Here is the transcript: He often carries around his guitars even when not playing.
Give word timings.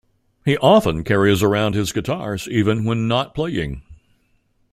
He 0.43 0.57
often 0.57 1.03
carries 1.03 1.43
around 1.43 1.75
his 1.75 1.91
guitars 1.91 2.47
even 2.47 2.85
when 2.85 3.07
not 3.07 3.35
playing. 3.35 3.83